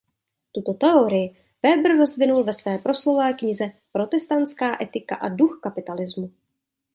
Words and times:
Tuto 0.53 0.73
teorii 0.83 1.37
Weber 1.63 1.97
rozvinul 1.97 2.43
ve 2.43 2.53
své 2.53 2.77
proslulé 2.77 3.33
knize 3.33 3.71
"Protestantská 3.91 4.77
etika 4.81 5.15
a 5.15 5.29
duch 5.29 5.59
kapitalismu". 5.63 6.31